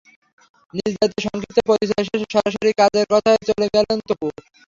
[0.73, 4.27] নিজ দায়িত্বে সংক্ষিপ্ত পরিচয় শেষে সরাসরি কাজের কথায় চলে গেল তপু।